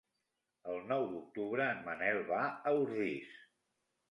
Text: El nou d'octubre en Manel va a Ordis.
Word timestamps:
El 0.71 0.79
nou 0.91 1.05
d'octubre 1.11 1.67
en 1.75 1.83
Manel 1.91 2.19
va 2.33 2.41
a 2.47 2.75
Ordis. 2.81 3.37